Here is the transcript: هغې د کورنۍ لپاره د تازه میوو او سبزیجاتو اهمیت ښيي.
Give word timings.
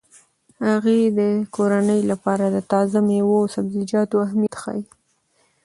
هغې 0.67 0.99
د 1.17 1.19
کورنۍ 1.55 2.01
لپاره 2.11 2.45
د 2.49 2.57
تازه 2.71 2.97
میوو 3.07 3.35
او 3.43 3.51
سبزیجاتو 3.55 4.15
اهمیت 4.25 4.55
ښيي. 4.61 4.83